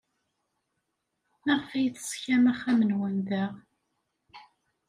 [1.45, 3.45] Maɣef ay teṣkam axxam-nwen da?